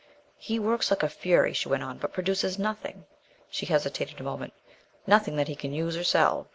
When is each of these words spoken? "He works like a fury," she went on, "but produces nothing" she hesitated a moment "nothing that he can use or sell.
"He 0.39 0.57
works 0.57 0.89
like 0.89 1.03
a 1.03 1.09
fury," 1.09 1.53
she 1.53 1.69
went 1.69 1.83
on, 1.83 1.99
"but 1.99 2.11
produces 2.11 2.57
nothing" 2.57 3.05
she 3.51 3.67
hesitated 3.67 4.19
a 4.19 4.23
moment 4.23 4.53
"nothing 5.05 5.35
that 5.35 5.47
he 5.47 5.55
can 5.55 5.73
use 5.75 5.95
or 5.95 6.03
sell. 6.03 6.47